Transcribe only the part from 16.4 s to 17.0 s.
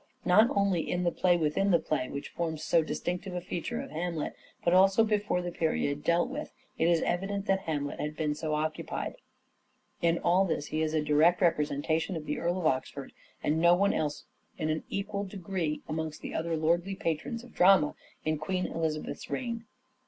lordly